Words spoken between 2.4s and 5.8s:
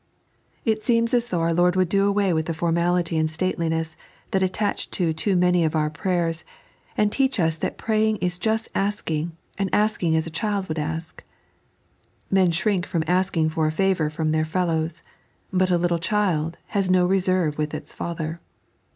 the formality and stateliness that attach to too many of